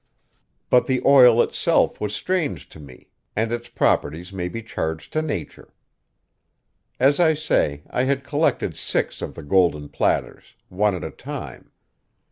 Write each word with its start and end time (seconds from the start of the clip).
But 0.71 0.87
the 0.87 0.99
oil 1.05 1.43
itself 1.43 2.01
was 2.01 2.15
strange 2.15 2.67
to 2.69 2.79
me, 2.79 3.09
and 3.35 3.51
its 3.51 3.69
properties 3.69 4.33
may 4.33 4.49
be 4.49 4.63
charged 4.63 5.13
to 5.13 5.21
nature. 5.21 5.75
As 6.99 7.19
I 7.19 7.35
say, 7.35 7.83
I 7.87 8.05
had 8.05 8.23
collected 8.23 8.75
six 8.75 9.21
of 9.21 9.35
the 9.35 9.43
golden 9.43 9.89
platters, 9.89 10.55
one 10.69 10.95
at 10.95 11.03
a 11.03 11.11
time. 11.11 11.69